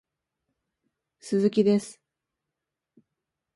[1.41, 2.01] 鈴木です